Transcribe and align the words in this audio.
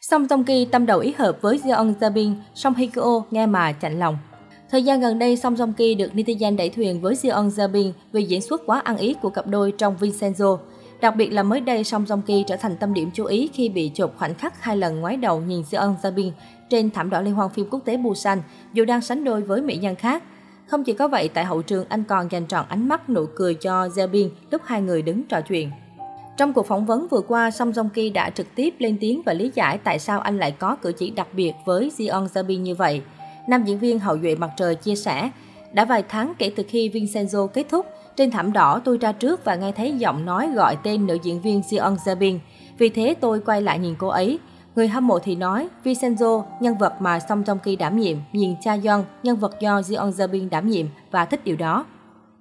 Song 0.00 0.26
Joong 0.26 0.44
Ki 0.44 0.64
tâm 0.64 0.86
đầu 0.86 0.98
ý 0.98 1.12
hợp 1.18 1.38
với 1.40 1.60
Jeon 1.64 1.94
Jabin, 2.00 2.34
song 2.54 2.74
Hye 2.74 2.86
Kyo 2.86 3.22
nghe 3.30 3.46
mà 3.46 3.72
chạnh 3.72 3.98
lòng. 3.98 4.18
Thời 4.70 4.82
gian 4.82 5.00
gần 5.00 5.18
đây, 5.18 5.36
Song 5.36 5.54
Joong 5.54 5.72
Ki 5.72 5.94
được 5.94 6.10
netizen 6.14 6.56
đẩy 6.56 6.68
thuyền 6.70 7.00
với 7.00 7.14
Jeon 7.14 7.48
Jabin 7.48 7.92
vì 8.12 8.22
diễn 8.22 8.42
xuất 8.42 8.62
quá 8.66 8.80
ăn 8.80 8.96
ý 8.96 9.14
của 9.22 9.30
cặp 9.30 9.46
đôi 9.46 9.72
trong 9.72 9.96
Vincenzo. 10.00 10.58
Đặc 11.00 11.16
biệt 11.16 11.32
là 11.32 11.42
mới 11.42 11.60
đây, 11.60 11.84
Song 11.84 12.04
Joong 12.04 12.22
Ki 12.22 12.44
trở 12.46 12.56
thành 12.56 12.76
tâm 12.76 12.94
điểm 12.94 13.10
chú 13.14 13.24
ý 13.24 13.50
khi 13.52 13.68
bị 13.68 13.88
chụp 13.88 14.14
khoảnh 14.18 14.34
khắc 14.34 14.62
hai 14.62 14.76
lần 14.76 15.00
ngoái 15.00 15.16
đầu 15.16 15.40
nhìn 15.40 15.62
Jeon 15.70 15.94
Jabin 16.02 16.30
trên 16.70 16.90
thảm 16.90 17.10
đỏ 17.10 17.20
liên 17.20 17.34
hoan 17.34 17.50
phim 17.50 17.66
quốc 17.70 17.80
tế 17.84 17.96
Busan, 17.96 18.42
dù 18.72 18.84
đang 18.84 19.00
sánh 19.00 19.24
đôi 19.24 19.42
với 19.42 19.62
mỹ 19.62 19.76
nhân 19.76 19.94
khác. 19.94 20.22
Không 20.66 20.84
chỉ 20.84 20.92
có 20.92 21.08
vậy, 21.08 21.28
tại 21.28 21.44
hậu 21.44 21.62
trường 21.62 21.84
anh 21.88 22.04
còn 22.04 22.32
dành 22.32 22.46
trọn 22.46 22.64
ánh 22.68 22.88
mắt 22.88 23.10
nụ 23.10 23.26
cười 23.36 23.54
cho 23.54 23.86
Jabin 23.86 24.28
lúc 24.50 24.62
hai 24.64 24.82
người 24.82 25.02
đứng 25.02 25.22
trò 25.22 25.40
chuyện. 25.40 25.70
Trong 26.38 26.52
cuộc 26.52 26.66
phỏng 26.66 26.86
vấn 26.86 27.08
vừa 27.08 27.20
qua, 27.20 27.50
Song 27.50 27.70
Joong 27.70 27.88
Ki 27.88 28.10
đã 28.10 28.30
trực 28.30 28.54
tiếp 28.54 28.74
lên 28.78 28.96
tiếng 29.00 29.22
và 29.22 29.32
lý 29.32 29.50
giải 29.54 29.78
tại 29.78 29.98
sao 29.98 30.20
anh 30.20 30.38
lại 30.38 30.52
có 30.52 30.76
cử 30.76 30.92
chỉ 30.92 31.10
đặc 31.10 31.26
biệt 31.32 31.52
với 31.64 31.90
Jeon 31.98 32.26
Jabi 32.26 32.58
như 32.60 32.74
vậy. 32.74 33.02
Nam 33.48 33.64
diễn 33.64 33.78
viên 33.78 33.98
hậu 33.98 34.18
duệ 34.18 34.34
mặt 34.34 34.50
trời 34.56 34.74
chia 34.74 34.94
sẻ, 34.94 35.30
đã 35.72 35.84
vài 35.84 36.02
tháng 36.08 36.32
kể 36.38 36.52
từ 36.56 36.62
khi 36.68 36.88
Vincenzo 36.88 37.46
kết 37.46 37.66
thúc, 37.68 37.86
trên 38.16 38.30
thảm 38.30 38.52
đỏ 38.52 38.80
tôi 38.84 38.98
ra 38.98 39.12
trước 39.12 39.44
và 39.44 39.54
nghe 39.54 39.72
thấy 39.72 39.92
giọng 39.92 40.24
nói 40.24 40.48
gọi 40.54 40.76
tên 40.82 41.06
nữ 41.06 41.18
diễn 41.22 41.40
viên 41.40 41.60
Jeon 41.60 41.96
Jabin. 41.96 42.38
Vì 42.78 42.88
thế 42.88 43.14
tôi 43.20 43.40
quay 43.40 43.62
lại 43.62 43.78
nhìn 43.78 43.94
cô 43.98 44.08
ấy. 44.08 44.38
Người 44.76 44.88
hâm 44.88 45.06
mộ 45.06 45.18
thì 45.18 45.36
nói, 45.36 45.68
Vincenzo, 45.84 46.44
nhân 46.60 46.78
vật 46.78 46.94
mà 47.00 47.20
Song 47.20 47.42
Joong 47.42 47.58
Ki 47.58 47.76
đảm 47.76 47.98
nhiệm, 48.00 48.16
nhìn 48.32 48.54
Cha 48.60 48.76
Yeon, 48.84 49.04
nhân 49.22 49.36
vật 49.36 49.60
do 49.60 49.80
Jeon 49.80 50.10
Jabin 50.10 50.48
đảm 50.48 50.70
nhiệm 50.70 50.86
và 51.10 51.24
thích 51.24 51.44
điều 51.44 51.56
đó. 51.56 51.84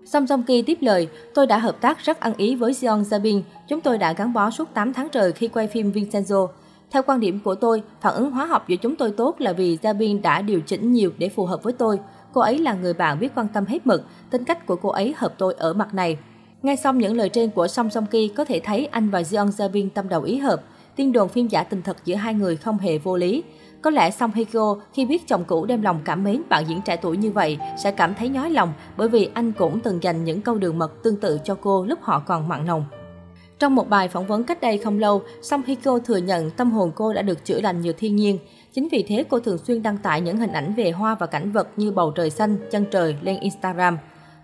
Song 0.07 0.27
Song 0.27 0.43
Ki 0.43 0.61
tiếp 0.61 0.77
lời, 0.81 1.07
tôi 1.34 1.47
đã 1.47 1.57
hợp 1.57 1.81
tác 1.81 1.99
rất 1.99 2.20
ăn 2.20 2.34
ý 2.38 2.55
với 2.55 2.71
Zion 2.71 3.03
Zabin, 3.03 3.41
chúng 3.67 3.81
tôi 3.81 3.97
đã 3.97 4.13
gắn 4.13 4.33
bó 4.33 4.49
suốt 4.49 4.73
8 4.73 4.93
tháng 4.93 5.09
trời 5.09 5.31
khi 5.31 5.47
quay 5.47 5.67
phim 5.67 5.91
Vincenzo. 5.91 6.47
Theo 6.91 7.03
quan 7.03 7.20
điểm 7.20 7.39
của 7.43 7.55
tôi, 7.55 7.83
phản 8.02 8.13
ứng 8.13 8.31
hóa 8.31 8.45
học 8.45 8.67
giữa 8.67 8.75
chúng 8.75 8.95
tôi 8.95 9.11
tốt 9.11 9.35
là 9.39 9.53
vì 9.53 9.77
Zabin 9.81 10.21
đã 10.21 10.41
điều 10.41 10.61
chỉnh 10.61 10.93
nhiều 10.93 11.11
để 11.17 11.30
phù 11.30 11.45
hợp 11.45 11.63
với 11.63 11.73
tôi. 11.73 12.00
Cô 12.33 12.41
ấy 12.41 12.58
là 12.58 12.73
người 12.73 12.94
bạn 12.94 13.19
biết 13.19 13.31
quan 13.35 13.47
tâm 13.53 13.66
hết 13.66 13.88
mực, 13.88 14.03
tính 14.30 14.44
cách 14.44 14.66
của 14.66 14.75
cô 14.75 14.89
ấy 14.89 15.13
hợp 15.17 15.33
tôi 15.38 15.53
ở 15.58 15.73
mặt 15.73 15.94
này. 15.94 16.17
Nghe 16.63 16.75
xong 16.75 16.97
những 16.97 17.17
lời 17.17 17.30
trên 17.30 17.50
của 17.50 17.67
Song 17.67 17.89
Song 17.89 18.05
Ki 18.05 18.28
có 18.28 18.45
thể 18.45 18.59
thấy 18.63 18.85
anh 18.85 19.09
và 19.09 19.22
Jeon 19.22 19.50
Zabin 19.50 19.89
tâm 19.94 20.09
đầu 20.09 20.22
ý 20.22 20.38
hợp. 20.38 20.63
Tin 20.95 21.11
đồn 21.11 21.30
phim 21.30 21.47
giả 21.47 21.63
tình 21.63 21.81
thật 21.81 21.97
giữa 22.05 22.16
hai 22.16 22.33
người 22.33 22.55
không 22.55 22.78
hề 22.78 22.97
vô 22.97 23.17
lý. 23.17 23.44
Có 23.81 23.89
lẽ 23.89 24.11
Song 24.11 24.31
Hye 24.36 24.44
Kyo 24.44 24.75
khi 24.94 25.06
biết 25.06 25.28
chồng 25.28 25.44
cũ 25.47 25.66
đem 25.66 25.81
lòng 25.81 26.00
cảm 26.06 26.23
mến 26.23 26.42
bạn 26.50 26.64
diễn 26.67 26.81
trẻ 26.81 26.95
tuổi 26.95 27.17
như 27.17 27.31
vậy 27.31 27.58
sẽ 27.78 27.92
cảm 27.92 28.16
thấy 28.16 28.30
nhói 28.30 28.50
lòng 28.50 28.73
bởi 28.97 29.09
vì 29.09 29.30
anh 29.34 29.52
cũng 29.52 29.80
từng 29.80 30.03
dành 30.03 30.23
những 30.23 30.42
câu 30.42 30.56
đường 30.56 30.78
mật 30.78 31.03
tương 31.03 31.16
tự 31.16 31.39
cho 31.44 31.58
cô 31.61 31.86
lúc 31.86 32.00
họ 32.02 32.19
còn 32.19 32.47
mặn 32.47 32.66
nồng. 32.66 32.86
Trong 33.59 33.75
một 33.75 33.89
bài 33.89 34.08
phỏng 34.08 34.28
vấn 34.28 34.44
cách 34.44 34.61
đây 34.61 34.78
không 34.78 35.00
lâu, 35.00 35.22
Song 35.42 35.61
Hye 35.66 35.75
Kyo 35.75 36.00
thừa 36.00 36.17
nhận 36.17 36.50
tâm 36.50 36.72
hồn 36.72 36.92
cô 36.95 37.14
đã 37.14 37.22
được 37.22 37.45
chữa 37.45 37.61
lành 37.61 37.81
nhờ 37.81 37.94
thiên 37.97 38.16
nhiên. 38.16 38.39
Chính 38.73 38.88
vì 38.92 39.06
thế 39.08 39.23
cô 39.30 39.39
thường 39.39 39.58
xuyên 39.58 39.84
đăng 39.84 39.97
tải 39.97 40.22
những 40.22 40.38
hình 40.38 40.52
ảnh 40.52 40.73
về 40.73 40.91
hoa 40.91 41.16
và 41.16 41.25
cảnh 41.28 41.52
vật 41.52 41.67
như 41.75 41.91
bầu 41.91 42.12
trời 42.12 42.30
xanh, 42.30 42.58
chân 42.72 42.86
trời 42.91 43.16
lên 43.22 43.39
Instagram. 43.39 43.97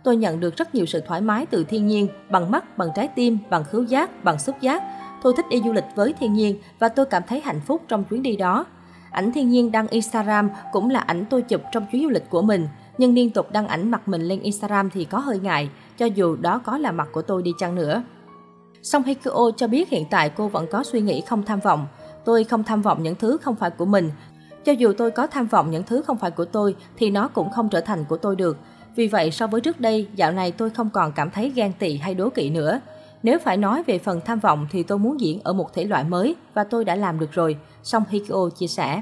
Tôi 0.04 0.16
nhận 0.16 0.40
được 0.40 0.58
rất 0.58 0.76
nhiều 0.76 0.86
sự 0.86 1.02
thoải 1.08 1.22
mái 1.22 1.46
từ 1.46 1.64
thiên 1.64 1.88
nhiên, 1.88 2.08
bằng 2.30 2.52
mắt, 2.52 2.78
bằng 2.78 2.90
trái 2.96 3.08
tim, 3.08 3.38
bằng 3.50 3.64
khứu 3.64 3.84
giác, 3.84 4.24
bằng 4.24 4.40
xúc 4.40 4.56
giác. 4.62 4.84
Tôi 5.24 5.34
thích 5.38 5.46
đi 5.50 5.62
du 5.66 5.74
lịch 5.74 5.86
với 5.96 6.14
thiên 6.20 6.34
nhiên 6.34 6.60
và 6.80 6.90
tôi 6.90 7.06
cảm 7.06 7.24
thấy 7.28 7.42
hạnh 7.42 7.62
phúc 7.66 7.82
trong 7.88 8.04
chuyến 8.04 8.24
đi 8.24 8.36
đó. 8.36 8.66
Ảnh 9.14 9.32
thiên 9.32 9.50
nhiên 9.50 9.72
đăng 9.72 9.88
Instagram 9.88 10.50
cũng 10.72 10.90
là 10.90 11.00
ảnh 11.00 11.26
tôi 11.30 11.42
chụp 11.42 11.62
trong 11.72 11.86
chuyến 11.92 12.04
du 12.04 12.10
lịch 12.10 12.30
của 12.30 12.42
mình. 12.42 12.68
Nhưng 12.98 13.14
liên 13.14 13.30
tục 13.30 13.52
đăng 13.52 13.68
ảnh 13.68 13.92
mặt 13.92 14.08
mình 14.08 14.22
lên 14.22 14.40
Instagram 14.40 14.90
thì 14.90 15.06
có 15.06 15.20
hơi 15.20 15.40
ngại, 15.40 15.70
cho 15.98 16.06
dù 16.06 16.36
đó 16.36 16.62
có 16.66 16.78
là 16.78 16.92
mặt 16.92 17.08
của 17.12 17.22
tôi 17.22 17.42
đi 17.42 17.52
chăng 17.60 17.76
nữa. 17.76 18.04
Song 18.82 19.04
Hikyo 19.04 19.52
cho 19.58 19.68
biết 19.68 19.90
hiện 19.90 20.06
tại 20.10 20.30
cô 20.30 20.48
vẫn 20.48 20.68
có 20.72 20.84
suy 20.84 21.02
nghĩ 21.02 21.22
không 21.22 21.44
tham 21.44 21.60
vọng. 21.60 21.88
Tôi 22.26 22.44
không 22.44 22.64
tham 22.64 22.82
vọng 22.82 23.04
những 23.04 23.16
thứ 23.16 23.38
không 23.42 23.56
phải 23.56 23.70
của 23.70 23.86
mình. 23.86 24.12
Cho 24.66 24.72
dù 24.72 24.94
tôi 24.98 25.12
có 25.12 25.28
tham 25.28 25.48
vọng 25.48 25.72
những 25.72 25.84
thứ 25.84 26.02
không 26.02 26.18
phải 26.18 26.32
của 26.32 26.46
tôi 26.46 26.76
thì 26.98 27.10
nó 27.10 27.28
cũng 27.28 27.50
không 27.50 27.70
trở 27.70 27.82
thành 27.82 28.06
của 28.10 28.18
tôi 28.18 28.36
được. 28.36 28.58
Vì 28.96 29.08
vậy 29.08 29.32
so 29.32 29.48
với 29.48 29.62
trước 29.62 29.80
đây, 29.80 30.08
dạo 30.16 30.32
này 30.32 30.52
tôi 30.52 30.70
không 30.70 30.90
còn 30.90 31.12
cảm 31.12 31.30
thấy 31.30 31.50
ghen 31.56 31.74
tị 31.80 31.98
hay 31.98 32.14
đố 32.14 32.30
kỵ 32.30 32.50
nữa. 32.50 32.80
Nếu 33.24 33.40
phải 33.40 33.58
nói 33.58 33.84
về 33.84 34.00
phần 34.00 34.22
tham 34.26 34.40
vọng 34.40 34.68
thì 34.72 34.84
tôi 34.84 34.98
muốn 34.98 35.20
diễn 35.20 35.40
ở 35.44 35.54
một 35.54 35.74
thể 35.74 35.84
loại 35.84 36.04
mới 36.04 36.36
và 36.54 36.64
tôi 36.64 36.86
đã 36.86 36.96
làm 36.96 37.20
được 37.20 37.32
rồi, 37.32 37.58
Song 37.84 38.04
Hikyo 38.10 38.50
chia 38.50 38.68
sẻ. 38.68 39.02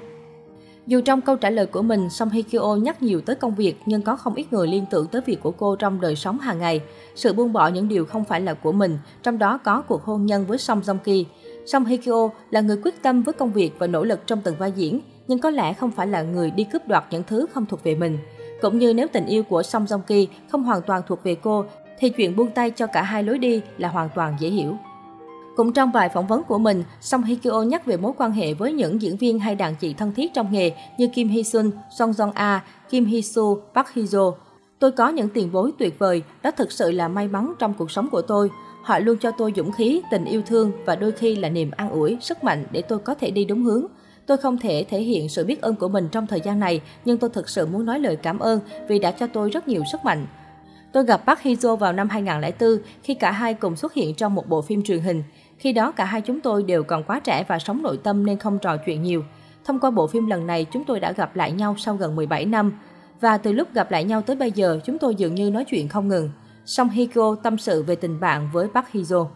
Dù 0.88 1.02
trong 1.02 1.22
câu 1.22 1.36
trả 1.36 1.50
lời 1.50 1.66
của 1.66 1.82
mình, 1.82 2.10
Song 2.10 2.30
Hikyo 2.30 2.76
nhắc 2.76 3.04
nhiều 3.04 3.22
tới 3.22 3.36
công 3.36 3.56
việc, 3.56 3.76
nhưng 3.86 4.02
có 4.02 4.16
không 4.16 4.36
ít 4.36 4.54
người 4.54 4.68
liên 4.68 4.86
tưởng 4.92 5.08
tới 5.08 5.22
việc 5.26 5.44
của 5.44 5.52
cô 5.52 5.76
trong 5.76 6.02
đời 6.02 6.16
sống 6.16 6.40
hàng 6.40 6.60
ngày. 6.60 6.82
Sự 7.16 7.34
buông 7.34 7.54
bỏ 7.54 7.68
những 7.68 7.88
điều 7.88 8.06
không 8.06 8.24
phải 8.24 8.42
là 8.42 8.54
của 8.54 8.72
mình, 8.72 8.98
trong 9.24 9.38
đó 9.38 9.58
có 9.58 9.82
cuộc 9.82 10.04
hôn 10.04 10.26
nhân 10.26 10.46
với 10.46 10.58
Song 10.58 10.82
Jong 10.82 10.98
Ki. 10.98 11.26
Song 11.66 11.86
Hikyo 11.86 12.30
là 12.52 12.62
người 12.62 12.78
quyết 12.84 13.02
tâm 13.02 13.24
với 13.24 13.34
công 13.34 13.54
việc 13.54 13.72
và 13.80 13.88
nỗ 13.88 14.04
lực 14.04 14.20
trong 14.28 14.42
từng 14.44 14.56
vai 14.60 14.72
diễn, 14.72 15.00
nhưng 15.28 15.40
có 15.40 15.50
lẽ 15.50 15.74
không 15.74 15.92
phải 15.92 16.08
là 16.08 16.22
người 16.22 16.52
đi 16.52 16.64
cướp 16.64 16.88
đoạt 16.88 17.04
những 17.12 17.24
thứ 17.28 17.46
không 17.54 17.66
thuộc 17.66 17.84
về 17.84 17.96
mình. 17.96 18.18
Cũng 18.62 18.80
như 18.80 18.94
nếu 18.94 19.08
tình 19.14 19.26
yêu 19.26 19.44
của 19.44 19.64
Song 19.64 19.86
Jong 19.86 20.02
Ki 20.02 20.28
không 20.52 20.64
hoàn 20.64 20.82
toàn 20.82 21.02
thuộc 21.08 21.24
về 21.24 21.36
cô, 21.36 21.66
thì 22.00 22.10
chuyện 22.10 22.36
buông 22.36 22.52
tay 22.52 22.72
cho 22.72 22.88
cả 22.88 23.02
hai 23.02 23.24
lối 23.24 23.38
đi 23.38 23.62
là 23.78 23.90
hoàn 23.90 24.10
toàn 24.16 24.36
dễ 24.40 24.50
hiểu. 24.50 24.78
Cũng 25.62 25.74
trong 25.74 25.92
bài 25.92 26.10
phỏng 26.10 26.28
vấn 26.28 26.44
của 26.44 26.58
mình, 26.58 26.84
Song 27.02 27.24
Hye 27.24 27.36
Kyo 27.36 27.62
nhắc 27.62 27.86
về 27.86 27.98
mối 27.98 28.12
quan 28.18 28.32
hệ 28.32 28.54
với 28.54 28.74
những 28.74 29.02
diễn 29.02 29.18
viên 29.18 29.40
hay 29.40 29.56
đàn 29.56 29.76
chị 29.76 29.94
thân 29.94 30.14
thiết 30.14 30.34
trong 30.34 30.52
nghề 30.52 30.72
như 30.98 31.08
Kim 31.08 31.30
Hee 31.30 31.44
Sun, 31.44 31.72
Song 31.98 32.12
Jong 32.12 32.32
A, 32.36 32.64
Kim 32.90 33.06
Hee 33.06 33.22
Soo, 33.22 33.44
Park 33.76 33.88
Hee 33.94 34.06
Jo. 34.06 34.34
Tôi 34.80 34.92
có 34.92 35.10
những 35.10 35.30
tiền 35.30 35.52
bối 35.52 35.72
tuyệt 35.80 36.00
vời, 36.00 36.24
đó 36.44 36.52
thực 36.52 36.72
sự 36.72 36.92
là 36.92 37.08
may 37.08 37.28
mắn 37.28 37.54
trong 37.60 37.74
cuộc 37.74 37.92
sống 37.92 38.10
của 38.10 38.22
tôi. 38.22 38.50
Họ 38.84 39.00
luôn 39.00 39.18
cho 39.22 39.32
tôi 39.32 39.54
dũng 39.56 39.72
khí, 39.72 40.02
tình 40.12 40.26
yêu 40.26 40.42
thương 40.46 40.72
và 40.86 40.96
đôi 40.96 41.12
khi 41.12 41.36
là 41.36 41.50
niềm 41.50 41.72
an 41.72 41.90
ủi, 41.90 42.18
sức 42.22 42.44
mạnh 42.44 42.66
để 42.72 42.82
tôi 42.82 43.00
có 43.00 43.16
thể 43.16 43.32
đi 43.32 43.46
đúng 43.46 43.64
hướng. 43.64 43.86
Tôi 44.26 44.38
không 44.38 44.58
thể 44.58 44.86
thể 44.90 45.02
hiện 45.02 45.30
sự 45.30 45.46
biết 45.46 45.62
ơn 45.62 45.76
của 45.76 45.90
mình 45.90 46.08
trong 46.12 46.28
thời 46.28 46.42
gian 46.42 46.60
này, 46.60 46.82
nhưng 47.06 47.18
tôi 47.18 47.30
thực 47.30 47.50
sự 47.50 47.66
muốn 47.66 47.86
nói 47.86 48.00
lời 48.00 48.16
cảm 48.16 48.40
ơn 48.40 48.60
vì 48.88 49.00
đã 49.00 49.12
cho 49.12 49.28
tôi 49.28 49.50
rất 49.50 49.68
nhiều 49.68 49.84
sức 49.92 50.06
mạnh. 50.06 50.28
Tôi 50.92 51.06
gặp 51.06 51.22
Park 51.26 51.40
Hee 51.40 51.54
Jo 51.54 51.76
vào 51.76 51.94
năm 51.94 52.10
2004 52.10 52.78
khi 53.04 53.14
cả 53.14 53.32
hai 53.32 53.54
cùng 53.54 53.76
xuất 53.76 53.94
hiện 53.94 54.16
trong 54.16 54.36
một 54.36 54.50
bộ 54.50 54.62
phim 54.62 54.84
truyền 54.84 55.00
hình. 55.00 55.24
Khi 55.62 55.74
đó 55.74 55.92
cả 55.92 56.06
hai 56.06 56.22
chúng 56.22 56.40
tôi 56.40 56.64
đều 56.64 56.84
còn 56.84 57.04
quá 57.04 57.20
trẻ 57.20 57.46
và 57.48 57.60
sống 57.60 57.82
nội 57.84 58.00
tâm 58.04 58.26
nên 58.26 58.38
không 58.38 58.60
trò 58.60 58.78
chuyện 58.78 59.04
nhiều. 59.04 59.24
Thông 59.66 59.80
qua 59.80 59.92
bộ 59.92 60.08
phim 60.08 60.28
lần 60.28 60.48
này, 60.48 60.66
chúng 60.72 60.84
tôi 60.84 61.00
đã 61.00 61.12
gặp 61.12 61.36
lại 61.36 61.52
nhau 61.52 61.76
sau 61.78 61.96
gần 61.96 62.16
17 62.16 62.46
năm. 62.46 62.74
Và 63.22 63.38
từ 63.38 63.52
lúc 63.52 63.74
gặp 63.74 63.92
lại 63.92 64.04
nhau 64.04 64.22
tới 64.22 64.36
bây 64.36 64.52
giờ, 64.52 64.80
chúng 64.86 64.98
tôi 64.98 65.16
dường 65.16 65.36
như 65.36 65.50
nói 65.50 65.66
chuyện 65.66 65.88
không 65.88 66.08
ngừng. 66.08 66.30
Song 66.66 66.90
Hye 66.90 67.06
Kyo 67.06 67.36
tâm 67.36 67.58
sự 67.58 67.84
về 67.84 67.96
tình 67.96 68.20
bạn 68.20 68.50
với 68.54 68.68
Park 68.74 68.88
Hizo. 68.94 69.28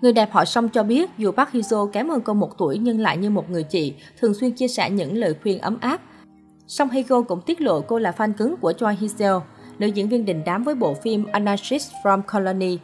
Người 0.00 0.12
đẹp 0.12 0.28
họ 0.32 0.44
Song 0.44 0.68
cho 0.68 0.82
biết 0.82 1.10
dù 1.18 1.32
Park 1.32 1.50
Hizo 1.52 1.86
kém 1.86 2.08
hơn 2.08 2.20
cô 2.20 2.34
một 2.34 2.58
tuổi 2.58 2.78
nhưng 2.78 3.00
lại 3.00 3.16
như 3.16 3.30
một 3.30 3.50
người 3.50 3.62
chị, 3.62 3.94
thường 4.20 4.34
xuyên 4.34 4.52
chia 4.52 4.68
sẻ 4.68 4.90
những 4.90 5.16
lời 5.16 5.34
khuyên 5.42 5.58
ấm 5.58 5.78
áp. 5.80 6.00
Song 6.66 6.90
Hye 6.90 7.02
Kyo 7.02 7.22
cũng 7.22 7.40
tiết 7.40 7.60
lộ 7.60 7.80
cô 7.80 7.98
là 7.98 8.10
fan 8.16 8.32
cứng 8.32 8.56
của 8.56 8.72
Choi 8.72 8.96
Hee 9.00 9.08
Seo, 9.08 9.42
nữ 9.78 9.86
diễn 9.86 10.08
viên 10.08 10.24
đình 10.24 10.42
đám 10.46 10.64
với 10.64 10.74
bộ 10.74 10.94
phim 10.94 11.26
Anarchist 11.32 11.92
from 12.02 12.22
Colony 12.22 12.78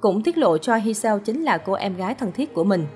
cũng 0.00 0.22
tiết 0.22 0.38
lộ 0.38 0.58
cho 0.58 0.76
Hiseo 0.76 1.18
chính 1.18 1.42
là 1.42 1.58
cô 1.58 1.72
em 1.72 1.96
gái 1.96 2.14
thân 2.14 2.32
thiết 2.32 2.54
của 2.54 2.64
mình. 2.64 2.86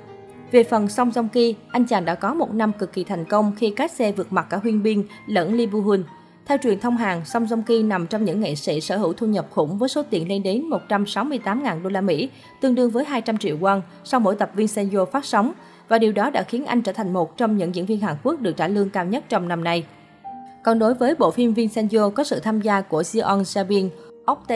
Về 0.53 0.65
phần 0.65 0.89
Song 0.89 1.13
Song 1.13 1.29
Ki, 1.29 1.55
anh 1.71 1.85
chàng 1.85 2.05
đã 2.05 2.15
có 2.15 2.35
một 2.35 2.55
năm 2.55 2.73
cực 2.79 2.93
kỳ 2.93 3.05
thành 3.05 3.25
công 3.25 3.53
khi 3.57 3.73
các 3.77 3.91
xe 3.91 4.13
vượt 4.13 4.33
mặt 4.33 4.47
cả 4.51 4.57
Huyên 4.57 4.83
Bin 4.83 5.05
lẫn 5.27 5.55
Lee 5.55 5.67
Bu 5.67 5.81
Hun. 5.81 6.05
Theo 6.47 6.59
truyền 6.63 6.81
thông 6.81 6.97
Hàn, 6.97 7.25
Song 7.25 7.47
Song 7.51 7.63
Ki 7.63 7.83
nằm 7.83 8.07
trong 8.07 8.25
những 8.25 8.41
nghệ 8.41 8.55
sĩ 8.55 8.81
sở 8.81 8.97
hữu 8.97 9.13
thu 9.13 9.27
nhập 9.27 9.47
khủng 9.51 9.79
với 9.79 9.89
số 9.89 10.03
tiền 10.11 10.29
lên 10.29 10.43
đến 10.43 10.65
168.000 10.89 11.83
đô 11.83 11.91
la 11.91 12.01
Mỹ, 12.01 12.31
tương 12.61 12.75
đương 12.75 12.91
với 12.91 13.05
200 13.05 13.39
triệu 13.39 13.57
won 13.57 13.81
sau 14.05 14.21
mỗi 14.21 14.37
tập 14.37 14.51
Vincenzo 14.57 15.05
phát 15.07 15.25
sóng, 15.25 15.53
và 15.89 15.99
điều 15.99 16.13
đó 16.13 16.31
đã 16.31 16.43
khiến 16.43 16.67
anh 16.67 16.83
trở 16.83 16.93
thành 16.93 17.13
một 17.13 17.37
trong 17.37 17.57
những 17.57 17.75
diễn 17.75 17.87
viên 17.87 18.01
Hàn 18.01 18.17
Quốc 18.23 18.41
được 18.41 18.57
trả 18.57 18.69
lương 18.69 18.91
cao 18.91 19.05
nhất 19.05 19.25
trong 19.29 19.49
năm 19.49 19.65
nay. 19.65 19.85
Còn 20.63 20.79
đối 20.79 20.95
với 20.95 21.15
bộ 21.15 21.31
phim 21.31 21.55
Vincenzo 21.55 22.11
có 22.11 22.25
sự 22.25 22.41
tham 22.41 22.61
gia 22.61 22.81
của 22.81 23.03
Seon 23.03 23.45
Sabin, 23.45 23.89
Ok 24.25 24.47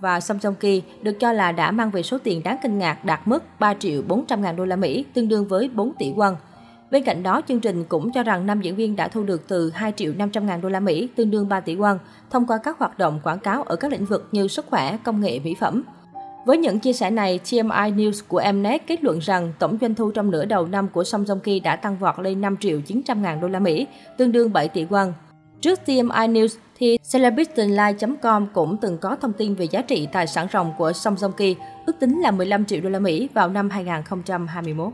và 0.00 0.20
Samsung 0.20 0.52
Joong 0.52 0.60
Ki 0.60 0.82
được 1.02 1.20
cho 1.20 1.32
là 1.32 1.52
đã 1.52 1.70
mang 1.70 1.90
về 1.90 2.02
số 2.02 2.18
tiền 2.18 2.42
đáng 2.42 2.56
kinh 2.62 2.78
ngạc 2.78 3.04
đạt 3.04 3.20
mức 3.28 3.44
3 3.58 3.74
triệu 3.74 4.02
400 4.02 4.42
ngàn 4.42 4.56
đô 4.56 4.64
la 4.64 4.76
Mỹ, 4.76 5.04
tương 5.14 5.28
đương 5.28 5.48
với 5.48 5.68
4 5.68 5.92
tỷ 5.98 6.12
won. 6.12 6.34
Bên 6.90 7.04
cạnh 7.04 7.22
đó, 7.22 7.40
chương 7.48 7.60
trình 7.60 7.84
cũng 7.84 8.12
cho 8.12 8.22
rằng 8.22 8.46
năm 8.46 8.60
diễn 8.60 8.76
viên 8.76 8.96
đã 8.96 9.08
thu 9.08 9.22
được 9.22 9.48
từ 9.48 9.70
2 9.70 9.92
triệu 9.96 10.12
500 10.12 10.46
ngàn 10.46 10.60
đô 10.60 10.68
la 10.68 10.80
Mỹ, 10.80 11.08
tương 11.16 11.30
đương 11.30 11.48
3 11.48 11.60
tỷ 11.60 11.76
won, 11.76 11.98
thông 12.30 12.46
qua 12.46 12.58
các 12.58 12.78
hoạt 12.78 12.98
động 12.98 13.20
quảng 13.22 13.38
cáo 13.38 13.62
ở 13.62 13.76
các 13.76 13.92
lĩnh 13.92 14.04
vực 14.04 14.28
như 14.32 14.48
sức 14.48 14.66
khỏe, 14.70 14.96
công 15.04 15.20
nghệ, 15.20 15.40
mỹ 15.44 15.54
phẩm. 15.60 15.82
Với 16.46 16.58
những 16.58 16.78
chia 16.78 16.92
sẻ 16.92 17.10
này, 17.10 17.40
TMI 17.50 17.90
News 17.96 18.22
của 18.28 18.42
Mnet 18.52 18.86
kết 18.86 19.04
luận 19.04 19.18
rằng 19.18 19.52
tổng 19.58 19.78
doanh 19.80 19.94
thu 19.94 20.10
trong 20.10 20.30
nửa 20.30 20.44
đầu 20.44 20.66
năm 20.66 20.88
của 20.88 21.04
Song 21.04 21.24
Joong 21.24 21.38
Ki 21.38 21.60
đã 21.60 21.76
tăng 21.76 21.98
vọt 21.98 22.18
lên 22.18 22.40
5 22.40 22.56
triệu 22.56 22.80
900 22.80 23.22
ngàn 23.22 23.40
đô 23.40 23.48
la 23.48 23.58
Mỹ, 23.58 23.86
tương 24.18 24.32
đương 24.32 24.52
7 24.52 24.68
tỷ 24.68 24.84
won. 24.84 25.12
Trước 25.62 25.80
TMI 25.86 26.26
News 26.28 26.56
thì 26.78 26.98
celebritylife.com 27.12 28.46
cũng 28.54 28.76
từng 28.76 28.98
có 28.98 29.16
thông 29.16 29.32
tin 29.32 29.54
về 29.54 29.64
giá 29.64 29.82
trị 29.82 30.08
tài 30.12 30.26
sản 30.26 30.46
ròng 30.52 30.72
của 30.78 30.92
Song 30.92 31.14
Joong 31.14 31.32
Ki, 31.32 31.56
ước 31.86 31.92
tính 32.00 32.20
là 32.20 32.30
15 32.30 32.64
triệu 32.64 32.80
đô 32.80 32.88
la 32.88 32.98
Mỹ 32.98 33.28
vào 33.34 33.48
năm 33.48 33.70
2021. 33.70 34.92